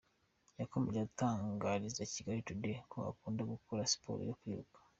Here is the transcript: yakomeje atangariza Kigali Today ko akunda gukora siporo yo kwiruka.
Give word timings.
yakomeje 0.59 0.99
atangariza 1.01 2.09
Kigali 2.13 2.45
Today 2.47 2.77
ko 2.91 2.97
akunda 3.11 3.41
gukora 3.53 3.89
siporo 3.91 4.21
yo 4.29 4.35
kwiruka. 4.39 4.77